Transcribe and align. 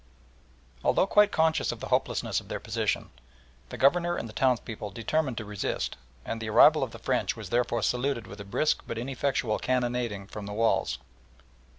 Although 0.83 1.05
quite 1.05 1.31
conscious 1.31 1.71
of 1.71 1.79
the 1.79 1.89
hopelessness 1.89 2.39
of 2.39 2.47
their 2.47 2.59
position, 2.59 3.11
the 3.69 3.77
Governor 3.77 4.15
and 4.17 4.27
the 4.27 4.33
townspeople 4.33 4.89
determined 4.89 5.37
to 5.37 5.45
resist, 5.45 5.95
and 6.25 6.41
the 6.41 6.49
arrival 6.49 6.81
of 6.81 6.89
the 6.89 6.97
French 6.97 7.35
was 7.35 7.51
therefore 7.51 7.83
saluted 7.83 8.25
with 8.25 8.41
a 8.41 8.43
brisk 8.43 8.81
but 8.87 8.97
ineffectual 8.97 9.59
cannonading 9.59 10.25
from 10.25 10.47
the 10.47 10.53
walls. 10.57 10.97